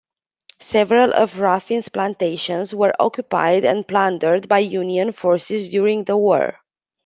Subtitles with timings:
[0.61, 6.55] Several of Ruffin's plantations were occupied and plundered by Union forces during the war.